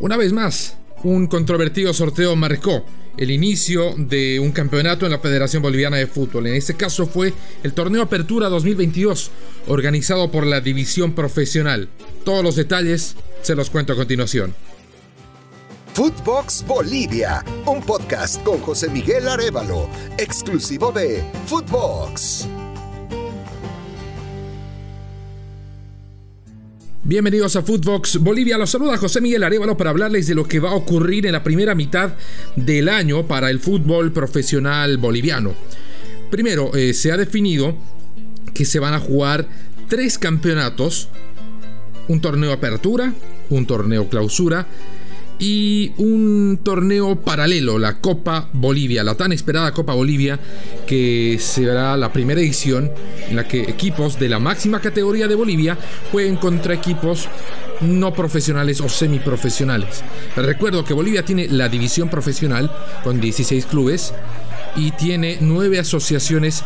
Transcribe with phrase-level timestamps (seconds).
[0.00, 2.84] Una vez más, un controvertido sorteo marcó
[3.16, 6.46] el inicio de un campeonato en la Federación Boliviana de Fútbol.
[6.46, 7.32] En este caso fue
[7.62, 9.30] el Torneo Apertura 2022,
[9.68, 11.88] organizado por la División Profesional.
[12.24, 14.54] Todos los detalles se los cuento a continuación.
[15.94, 19.88] Footbox Bolivia, un podcast con José Miguel Arevalo,
[20.18, 22.48] exclusivo de Footbox.
[27.06, 28.56] Bienvenidos a Footbox Bolivia.
[28.56, 31.44] Los saluda José Miguel Arevalo para hablarles de lo que va a ocurrir en la
[31.44, 32.14] primera mitad
[32.56, 35.52] del año para el fútbol profesional boliviano.
[36.30, 37.76] Primero, eh, se ha definido
[38.54, 39.46] que se van a jugar
[39.90, 41.10] tres campeonatos:
[42.08, 43.12] un torneo apertura,
[43.50, 44.66] un torneo clausura
[45.44, 50.40] y un torneo paralelo, la Copa Bolivia, la tan esperada Copa Bolivia,
[50.86, 52.90] que será la primera edición
[53.28, 55.76] en la que equipos de la máxima categoría de Bolivia
[56.10, 57.28] jueguen contra equipos
[57.82, 60.02] no profesionales o semiprofesionales.
[60.34, 64.14] Recuerdo que Bolivia tiene la división profesional con 16 clubes
[64.76, 66.62] y tiene 9 asociaciones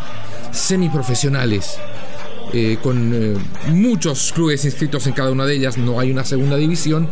[0.53, 1.79] semiprofesionales.
[2.53, 3.37] Eh, con eh,
[3.73, 7.07] muchos clubes inscritos en cada una de ellas, no hay una segunda división,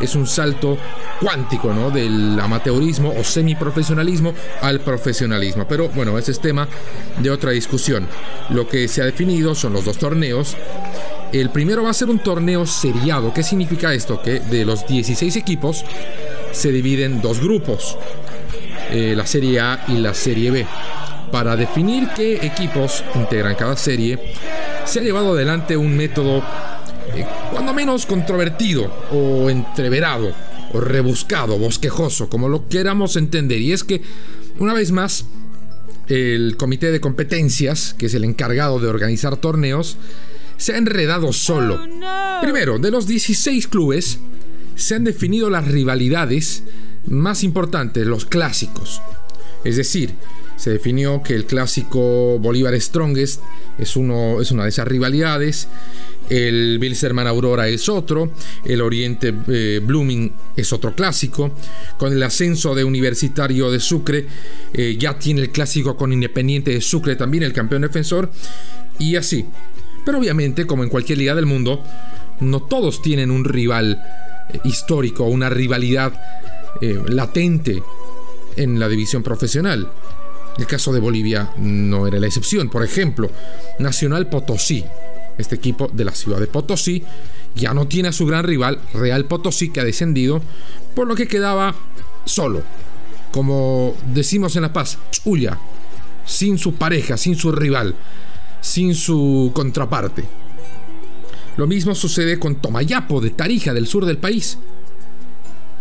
[0.00, 0.76] es un salto
[1.20, 1.90] cuántico ¿no?
[1.90, 5.66] del amateurismo o semiprofesionalismo al profesionalismo.
[5.66, 6.68] Pero bueno, ese es tema
[7.18, 8.06] de otra discusión.
[8.50, 10.56] Lo que se ha definido son los dos torneos.
[11.32, 13.32] El primero va a ser un torneo seriado.
[13.32, 14.20] ¿Qué significa esto?
[14.20, 15.84] Que de los 16 equipos
[16.52, 17.96] se dividen dos grupos,
[18.90, 20.66] eh, la Serie A y la Serie B.
[21.32, 24.34] Para definir qué equipos integran cada serie,
[24.84, 26.44] se ha llevado adelante un método
[27.14, 30.32] eh, cuando menos controvertido o entreverado
[30.72, 33.60] o rebuscado, bosquejoso, como lo queramos entender.
[33.60, 34.02] Y es que,
[34.58, 35.26] una vez más,
[36.08, 39.96] el comité de competencias, que es el encargado de organizar torneos,
[40.56, 41.80] se ha enredado solo.
[42.40, 44.20] Primero, de los 16 clubes,
[44.76, 46.64] se han definido las rivalidades
[47.06, 49.02] más importantes, los clásicos.
[49.64, 50.14] Es decir,
[50.56, 53.40] se definió que el clásico Bolívar Strongest
[53.78, 55.68] es, uno, es una de esas rivalidades.
[56.28, 58.32] El Bilzerman Aurora es otro,
[58.64, 61.52] el Oriente eh, Blooming es otro clásico.
[61.98, 64.26] Con el ascenso de Universitario de Sucre,
[64.72, 68.30] eh, ya tiene el clásico con Independiente de Sucre también, el campeón defensor,
[68.98, 69.44] y así.
[70.06, 71.82] Pero obviamente, como en cualquier liga del mundo,
[72.40, 74.00] no todos tienen un rival
[74.52, 76.12] eh, histórico, una rivalidad
[77.08, 77.82] latente
[78.56, 79.90] en la división profesional.
[80.58, 82.68] El caso de Bolivia no era la excepción.
[82.68, 83.30] Por ejemplo,
[83.78, 84.84] Nacional Potosí,
[85.38, 87.02] este equipo de la ciudad de Potosí,
[87.54, 90.42] ya no tiene a su gran rival, Real Potosí, que ha descendido,
[90.94, 91.74] por lo que quedaba
[92.24, 92.62] solo.
[93.30, 95.58] Como decimos en La Paz, chulla,
[96.26, 97.94] sin su pareja, sin su rival,
[98.60, 100.24] sin su contraparte.
[101.56, 104.58] Lo mismo sucede con Tomayapo de Tarija, del sur del país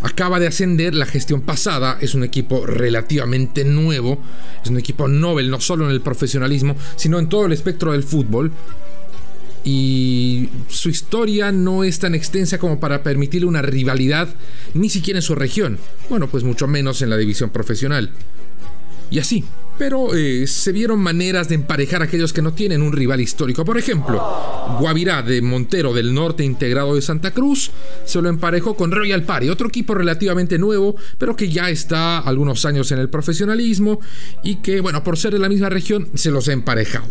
[0.02, 4.22] acaba de ascender la gestión pasada, es un equipo relativamente nuevo,
[4.64, 8.04] es un equipo Nobel no solo en el profesionalismo, sino en todo el espectro del
[8.04, 8.52] fútbol.
[9.64, 14.28] Y su historia no es tan extensa como para permitirle una rivalidad,
[14.74, 15.78] ni siquiera en su región,
[16.10, 18.10] bueno, pues mucho menos en la división profesional.
[19.12, 19.44] Y así,
[19.82, 23.66] pero eh, se vieron maneras de emparejar a aquellos que no tienen un rival histórico.
[23.66, 24.22] Por ejemplo,
[24.80, 27.72] Guavirá de Montero del Norte integrado de Santa Cruz
[28.06, 32.64] se lo emparejó con Royal Party, otro equipo relativamente nuevo, pero que ya está algunos
[32.66, 34.00] años en el profesionalismo
[34.44, 37.08] y que, bueno, por ser de la misma región, se los ha emparejado.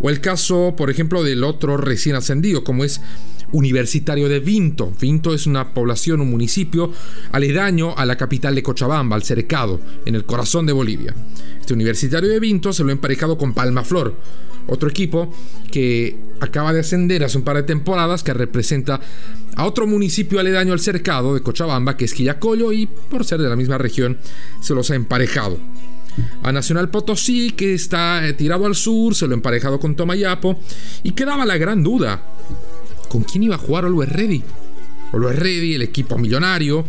[0.00, 3.00] O el caso, por ejemplo, del otro recién ascendido, como es
[3.52, 4.92] Universitario de Vinto.
[5.00, 6.92] Vinto es una población, un municipio
[7.32, 11.14] aledaño a la capital de Cochabamba, al Cercado, en el corazón de Bolivia.
[11.60, 14.14] Este Universitario de Vinto se lo ha emparejado con Palma Flor,
[14.66, 15.32] otro equipo
[15.70, 19.00] que acaba de ascender hace un par de temporadas, que representa
[19.54, 23.48] a otro municipio aledaño al cercado de Cochabamba, que es Quillacollo, y por ser de
[23.48, 24.18] la misma región,
[24.60, 25.58] se los ha emparejado.
[26.42, 30.58] A Nacional Potosí, que está eh, tirado al sur, se lo emparejado con Tomayapo,
[31.02, 32.22] y quedaba la gran duda
[33.08, 34.42] ¿con quién iba a jugar Always Ready?
[35.12, 36.84] Always Ready, el equipo millonario,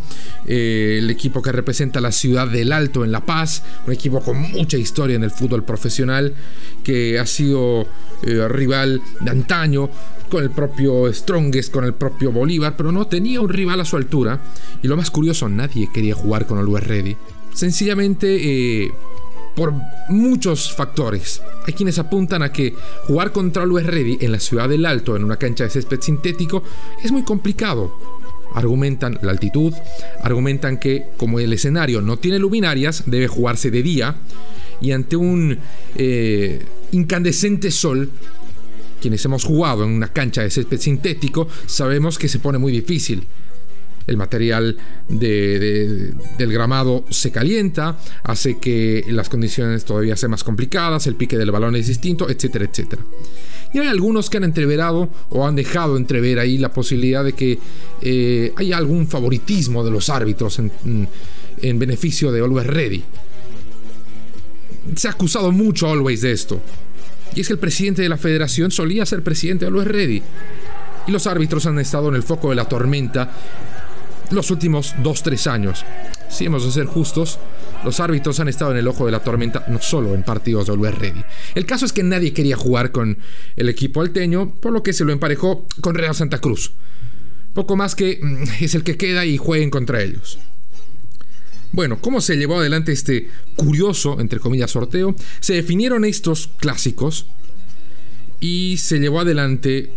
[0.46, 4.38] eh, el equipo que representa la ciudad del Alto en La Paz, un equipo con
[4.38, 6.34] mucha historia en el fútbol profesional,
[6.82, 7.86] que ha sido
[8.24, 9.88] eh, rival de antaño,
[10.28, 13.96] con el propio Strongest, con el propio Bolívar, pero no tenía un rival a su
[13.96, 14.40] altura.
[14.82, 17.16] Y lo más curioso, nadie quería jugar con Always Ready.
[17.54, 18.92] Sencillamente
[19.58, 19.74] por
[20.08, 21.42] muchos factores.
[21.66, 22.74] Hay quienes apuntan a que
[23.08, 26.62] jugar contra Luis Ready en la ciudad del Alto, en una cancha de césped sintético,
[27.02, 27.92] es muy complicado.
[28.54, 29.74] Argumentan la altitud,
[30.22, 34.14] argumentan que como el escenario no tiene luminarias, debe jugarse de día
[34.80, 35.58] y ante un
[35.96, 38.12] eh, incandescente sol,
[39.00, 43.26] quienes hemos jugado en una cancha de césped sintético, sabemos que se pone muy difícil.
[44.08, 44.76] El material
[45.08, 46.16] del
[46.52, 51.76] gramado se calienta, hace que las condiciones todavía sean más complicadas, el pique del balón
[51.76, 53.02] es distinto, etcétera, etcétera.
[53.72, 57.58] Y hay algunos que han entreverado o han dejado entrever ahí la posibilidad de que
[58.00, 60.72] eh, haya algún favoritismo de los árbitros en,
[61.60, 63.04] en beneficio de Always Ready.
[64.96, 66.62] Se ha acusado mucho a Always de esto.
[67.34, 70.22] Y es que el presidente de la federación solía ser presidente de Always Ready.
[71.06, 73.30] Y los árbitros han estado en el foco de la tormenta
[74.30, 75.84] los últimos 2-3 años.
[76.28, 77.38] Si hemos de ser justos,
[77.84, 80.72] los árbitros han estado en el ojo de la tormenta no solo en partidos de
[80.72, 81.24] Always Ready.
[81.54, 83.18] El caso es que nadie quería jugar con
[83.56, 86.72] el equipo alteño, por lo que se lo emparejó con Real Santa Cruz.
[87.54, 90.38] Poco más que mm, es el que queda y jueguen contra ellos.
[91.70, 95.14] Bueno, ¿cómo se llevó adelante este curioso, entre comillas, sorteo?
[95.40, 97.26] Se definieron estos clásicos
[98.40, 99.92] y se llevó adelante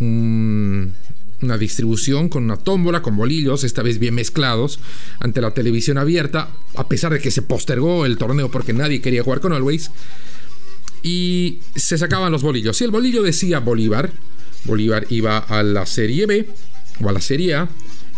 [1.41, 4.79] una distribución con una tómbola, con bolillos, esta vez bien mezclados,
[5.19, 9.23] ante la televisión abierta, a pesar de que se postergó el torneo porque nadie quería
[9.23, 9.91] jugar con Always.
[11.03, 12.77] Y se sacaban los bolillos.
[12.77, 14.11] Si el bolillo decía Bolívar,
[14.65, 16.47] Bolívar iba a la Serie B
[17.01, 17.69] o a la Serie A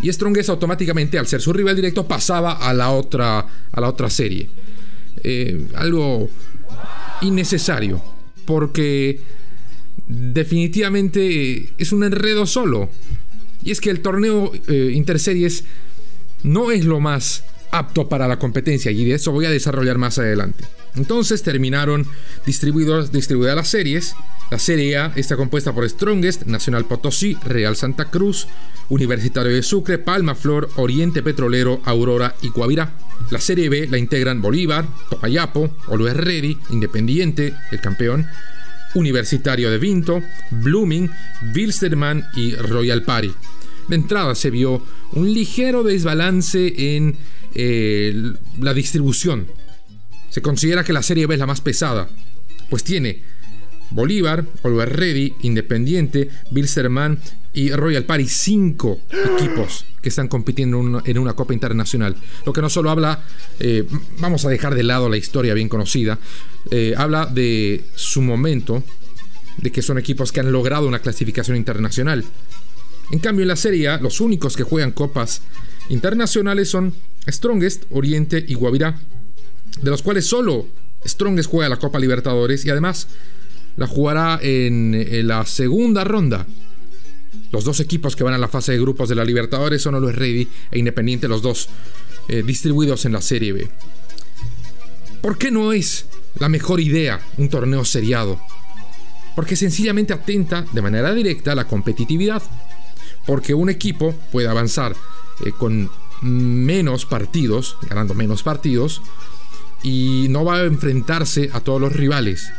[0.02, 4.10] y Strongest automáticamente, al ser su rival directo, pasaba a la otra, a la otra
[4.10, 4.50] serie.
[5.22, 6.28] Eh, algo
[7.22, 8.02] innecesario,
[8.44, 9.20] porque
[10.06, 12.90] definitivamente es un enredo solo.
[13.62, 15.64] Y es que el torneo eh, interseries
[16.42, 20.18] no es lo más apto para la competencia y de eso voy a desarrollar más
[20.18, 20.64] adelante.
[20.94, 22.06] Entonces terminaron
[22.46, 24.14] distribuidas las series.
[24.50, 28.46] La Serie A está compuesta por Strongest, Nacional Potosí, Real Santa Cruz,
[28.90, 32.92] Universitario de Sucre, Palma Flor, Oriente Petrolero, Aurora y Guavirá.
[33.30, 38.28] La Serie B la integran Bolívar, Topayapo, Olues Ready, Independiente, el campeón,
[38.94, 41.10] Universitario de Vinto, Blooming,
[41.54, 43.32] Wilstermann y Royal Party.
[43.88, 44.82] De entrada se vio
[45.12, 47.16] un ligero desbalance en
[47.54, 49.46] eh, la distribución.
[50.30, 52.08] Se considera que la Serie B es la más pesada,
[52.70, 53.22] pues tiene
[53.90, 57.18] Bolívar, Oliver Ready, Independiente, Wilstermann
[57.52, 59.00] y Royal Party, cinco
[59.36, 62.16] equipos que están compitiendo en una Copa Internacional.
[62.44, 63.22] Lo que no solo habla,
[63.60, 63.86] eh,
[64.18, 66.18] vamos a dejar de lado la historia bien conocida,
[66.70, 68.82] eh, habla de su momento,
[69.58, 72.24] de que son equipos que han logrado una clasificación internacional.
[73.12, 75.42] En cambio, en la Serie A, los únicos que juegan copas
[75.88, 76.92] internacionales son
[77.28, 78.98] Strongest, Oriente y Guavirá,
[79.80, 80.66] de los cuales solo
[81.06, 83.08] Strongest juega la Copa Libertadores y además
[83.76, 86.46] la jugará en la segunda ronda
[87.54, 90.16] los dos equipos que van a la fase de grupos de la Libertadores son Always
[90.16, 91.68] Ready e Independiente, los dos
[92.26, 93.70] eh, distribuidos en la Serie B.
[95.20, 96.06] ¿Por qué no es
[96.40, 98.40] la mejor idea un torneo seriado?
[99.36, 102.42] Porque sencillamente atenta de manera directa a la competitividad.
[103.24, 104.96] Porque un equipo puede avanzar
[105.46, 105.88] eh, con
[106.22, 109.00] menos partidos, ganando menos partidos,
[109.84, 112.50] y no va a enfrentarse a todos los rivales.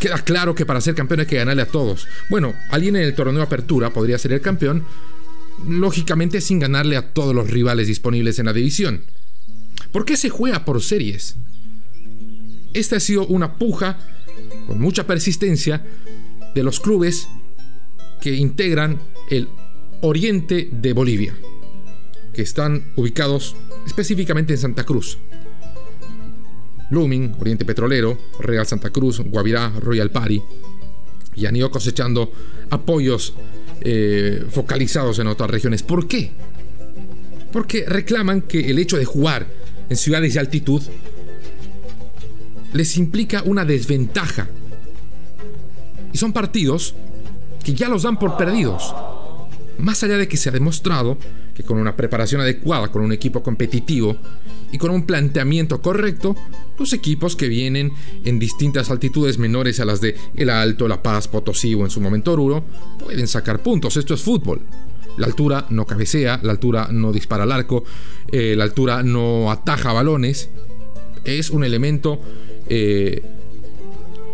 [0.00, 2.08] Queda claro que para ser campeón hay que ganarle a todos.
[2.30, 4.84] Bueno, alguien en el torneo Apertura podría ser el campeón,
[5.68, 9.04] lógicamente sin ganarle a todos los rivales disponibles en la división.
[9.92, 11.36] ¿Por qué se juega por series?
[12.72, 13.98] Esta ha sido una puja
[14.66, 15.84] con mucha persistencia
[16.54, 17.28] de los clubes
[18.22, 19.48] que integran el
[20.00, 21.34] oriente de Bolivia,
[22.32, 23.54] que están ubicados
[23.86, 25.18] específicamente en Santa Cruz.
[26.90, 30.42] Blooming, Oriente Petrolero, Real Santa Cruz, Guavirá, Royal Party,
[31.34, 32.32] y han ido cosechando
[32.70, 33.34] apoyos
[33.80, 35.82] eh, focalizados en otras regiones.
[35.82, 36.32] ¿Por qué?
[37.52, 39.46] Porque reclaman que el hecho de jugar
[39.88, 40.82] en ciudades de altitud
[42.72, 44.48] les implica una desventaja.
[46.12, 46.94] Y son partidos
[47.64, 48.94] que ya los dan por perdidos.
[49.80, 51.18] Más allá de que se ha demostrado
[51.54, 54.16] que con una preparación adecuada, con un equipo competitivo
[54.72, 56.36] y con un planteamiento correcto,
[56.78, 57.92] los equipos que vienen
[58.24, 62.00] en distintas altitudes menores a las de El Alto, La Paz, Potosí o en su
[62.00, 62.64] momento Oruro,
[62.98, 63.96] pueden sacar puntos.
[63.96, 64.62] Esto es fútbol.
[65.16, 67.84] La altura no cabecea, la altura no dispara al arco,
[68.30, 70.50] eh, la altura no ataja balones.
[71.24, 72.20] Es un elemento
[72.68, 73.22] eh,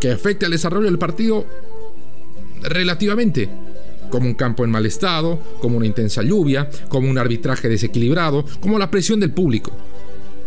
[0.01, 1.47] que afecta al desarrollo del partido
[2.63, 3.49] relativamente
[4.17, 8.79] como un campo en mal estado, como una intensa lluvia, como un arbitraje desequilibrado, como
[8.79, 9.73] la presión del público.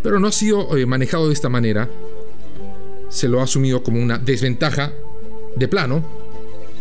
[0.01, 1.87] Pero no ha sido eh, manejado de esta manera,
[3.09, 4.91] se lo ha asumido como una desventaja
[5.55, 6.03] de plano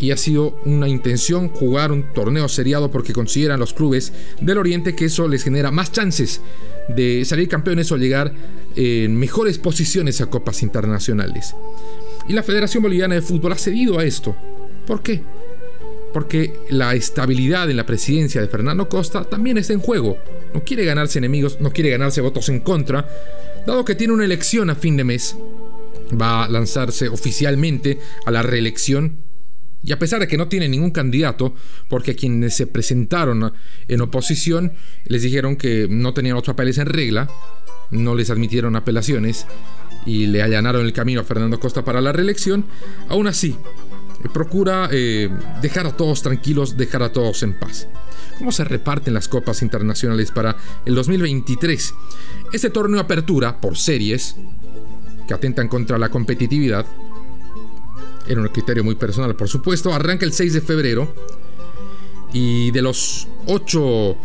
[0.01, 4.95] y ha sido una intención jugar un torneo seriado porque consideran los clubes del Oriente
[4.95, 6.41] que eso les genera más chances
[6.89, 8.33] de salir campeones o llegar
[8.77, 11.55] en mejores posiciones a copas internacionales.
[12.29, 14.35] Y la Federación Boliviana de Fútbol ha cedido a esto.
[14.87, 15.23] ¿Por qué?
[16.13, 20.19] Porque la estabilidad en la presidencia de Fernando Costa también está en juego.
[20.55, 23.09] No quiere ganarse enemigos, no quiere ganarse votos en contra,
[23.67, 25.37] dado que tiene una elección a fin de mes.
[26.21, 29.29] Va a lanzarse oficialmente a la reelección
[29.83, 31.55] y a pesar de que no tiene ningún candidato,
[31.89, 33.53] porque quienes se presentaron
[33.87, 34.73] en oposición
[35.05, 37.31] les dijeron que no tenían los papeles en regla,
[37.91, 39.47] no les admitieron apelaciones
[40.05, 42.67] y le allanaron el camino a Fernando Costa para la reelección,
[43.09, 43.57] aún así
[44.33, 45.31] procura eh,
[45.63, 47.87] dejar a todos tranquilos, dejar a todos en paz.
[48.39, 51.95] ¿Cómo se reparten las copas internacionales para el 2023?
[52.53, 54.37] Este torneo apertura por series,
[55.27, 56.87] que atentan contra la competitividad,
[58.27, 61.15] en un criterio muy personal por supuesto, arranca el 6 de febrero
[62.33, 64.17] y de los 8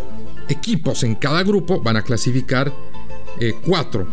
[0.50, 2.73] equipos en cada grupo van a clasificar
[3.65, 4.05] 4 eh,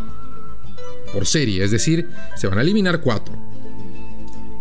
[1.12, 3.34] por serie, es decir, se van a eliminar 4.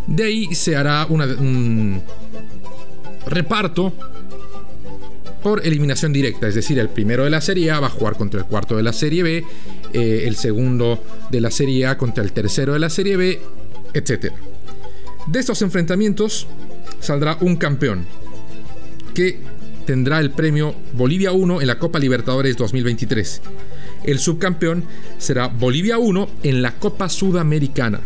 [0.09, 2.01] De ahí se hará un
[3.27, 3.93] reparto
[5.41, 8.39] por eliminación directa, es decir, el primero de la Serie A va a jugar contra
[8.39, 9.45] el cuarto de la Serie B,
[9.93, 13.41] eh, el segundo de la Serie A contra el tercero de la Serie B,
[13.93, 14.33] etc.
[15.27, 16.47] De estos enfrentamientos
[16.99, 18.05] saldrá un campeón
[19.13, 19.39] que
[19.85, 23.41] tendrá el premio Bolivia 1 en la Copa Libertadores 2023.
[24.03, 24.83] El subcampeón
[25.17, 28.01] será Bolivia 1 en la Copa Sudamericana.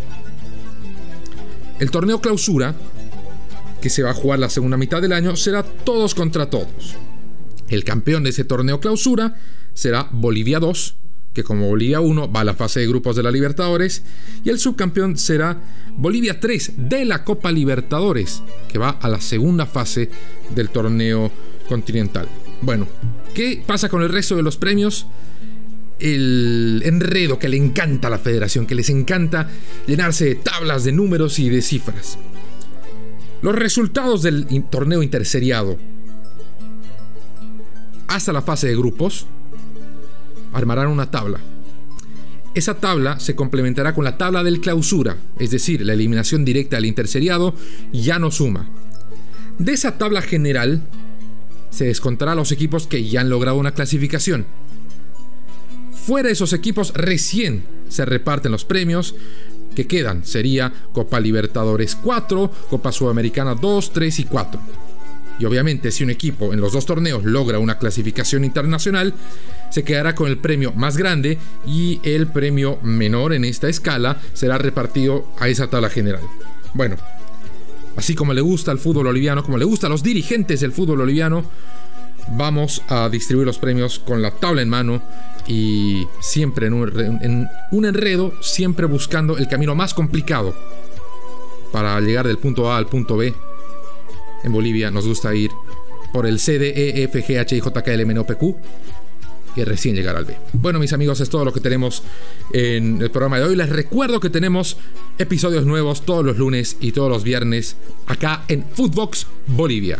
[1.83, 2.75] El torneo clausura,
[3.81, 6.95] que se va a jugar la segunda mitad del año, será todos contra todos.
[7.67, 9.35] El campeón de ese torneo clausura
[9.73, 10.95] será Bolivia 2,
[11.33, 14.03] que como Bolivia 1 va a la fase de grupos de la Libertadores,
[14.45, 15.59] y el subcampeón será
[15.97, 20.09] Bolivia 3 de la Copa Libertadores, que va a la segunda fase
[20.55, 21.33] del torneo
[21.67, 22.29] continental.
[22.61, 22.87] Bueno,
[23.33, 25.05] ¿qué pasa con el resto de los premios?
[25.99, 29.49] El enredo que le encanta a la federación, que les encanta
[29.87, 32.17] llenarse de tablas, de números y de cifras.
[33.41, 35.77] Los resultados del torneo interseriado
[38.07, 39.25] hasta la fase de grupos
[40.53, 41.39] armarán una tabla.
[42.53, 46.85] Esa tabla se complementará con la tabla del clausura, es decir, la eliminación directa del
[46.85, 47.55] interseriado
[47.91, 48.69] ya no suma.
[49.57, 50.83] De esa tabla general
[51.71, 54.45] se descontará a los equipos que ya han logrado una clasificación
[56.05, 59.15] Fuera de esos equipos recién se reparten los premios
[59.73, 60.25] que quedan.
[60.25, 64.61] Sería Copa Libertadores 4, Copa Sudamericana 2, 3 y 4.
[65.39, 69.13] Y obviamente si un equipo en los dos torneos logra una clasificación internacional,
[69.71, 74.57] se quedará con el premio más grande y el premio menor en esta escala será
[74.57, 76.21] repartido a esa tabla general.
[76.73, 76.97] Bueno,
[77.95, 80.97] así como le gusta al fútbol boliviano, como le gusta a los dirigentes del fútbol
[80.97, 81.45] boliviano,
[82.29, 85.01] vamos a distribuir los premios con la tabla en mano
[85.47, 90.55] y siempre en un, enredo, siempre buscando el camino más complicado
[91.71, 93.33] para llegar del punto A al punto B.
[94.43, 95.51] En Bolivia nos gusta ir
[96.13, 97.25] por el C, D, E, F,
[99.55, 100.35] y recién llegar al B.
[100.53, 102.03] Bueno, mis amigos, es todo lo que tenemos
[102.53, 103.55] en el programa de hoy.
[103.55, 104.77] Les recuerdo que tenemos
[105.17, 107.77] episodios nuevos todos los lunes y todos los viernes
[108.07, 109.99] acá en Footbox Bolivia.